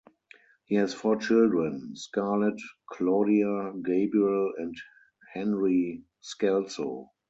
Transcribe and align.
He 0.65 0.73
has 0.77 0.95
four 0.95 1.17
children: 1.17 1.95
Scarlett, 1.95 2.59
Claudia, 2.89 3.73
Gabriel, 3.83 4.51
and 4.57 4.75
Henry 5.31 6.01
Scalzo. 6.23 7.11